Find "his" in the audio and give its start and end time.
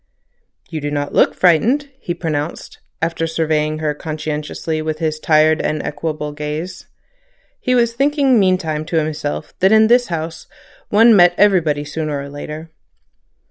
4.97-5.19